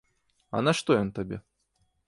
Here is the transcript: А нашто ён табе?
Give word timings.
А 0.59 0.61
нашто 0.69 0.97
ён 1.03 1.13
табе? 1.21 1.37